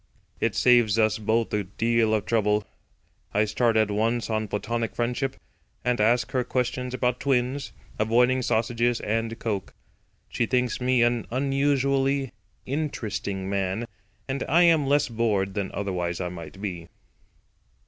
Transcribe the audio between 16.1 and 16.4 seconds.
I